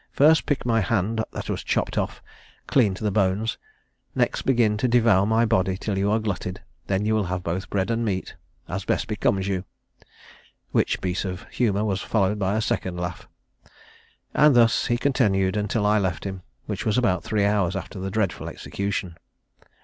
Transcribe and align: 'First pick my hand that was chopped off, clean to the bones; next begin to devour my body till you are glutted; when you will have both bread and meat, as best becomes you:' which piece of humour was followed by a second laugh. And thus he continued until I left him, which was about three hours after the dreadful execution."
'First 0.11 0.47
pick 0.47 0.65
my 0.65 0.81
hand 0.81 1.23
that 1.31 1.47
was 1.47 1.63
chopped 1.63 1.95
off, 1.95 2.23
clean 2.65 2.95
to 2.95 3.03
the 3.03 3.11
bones; 3.11 3.59
next 4.15 4.47
begin 4.47 4.75
to 4.77 4.87
devour 4.87 5.27
my 5.27 5.45
body 5.45 5.77
till 5.77 5.95
you 5.95 6.09
are 6.09 6.17
glutted; 6.17 6.59
when 6.87 7.05
you 7.05 7.13
will 7.13 7.25
have 7.25 7.43
both 7.43 7.69
bread 7.69 7.91
and 7.91 8.03
meat, 8.03 8.33
as 8.67 8.83
best 8.83 9.07
becomes 9.07 9.47
you:' 9.47 9.63
which 10.71 11.01
piece 11.01 11.23
of 11.23 11.47
humour 11.51 11.85
was 11.85 12.01
followed 12.01 12.39
by 12.39 12.55
a 12.55 12.61
second 12.61 12.97
laugh. 12.97 13.27
And 14.33 14.55
thus 14.55 14.87
he 14.87 14.97
continued 14.97 15.55
until 15.55 15.85
I 15.85 15.99
left 15.99 16.23
him, 16.23 16.41
which 16.65 16.83
was 16.83 16.97
about 16.97 17.23
three 17.23 17.45
hours 17.45 17.75
after 17.75 17.99
the 17.99 18.09
dreadful 18.09 18.49
execution." 18.49 19.19